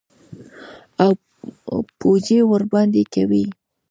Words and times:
او 1.71 1.79
پوجي 1.99 2.39
ورباندي 2.51 3.03
کوي. 3.13 3.43